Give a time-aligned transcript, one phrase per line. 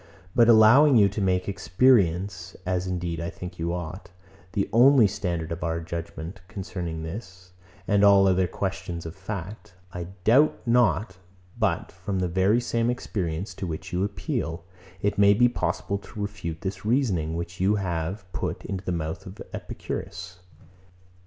[0.33, 4.09] But allowing you to make experience (as indeed I think you ought)
[4.53, 7.51] the only standard of our judgement concerning this,
[7.87, 11.19] and all other questions of fact; I doubt not
[11.59, 14.65] but, from the very same experience, to which you appeal,
[15.03, 19.27] it may be possible to refute this reasoning, which you have put into the mouth
[19.27, 20.39] of Epicurus.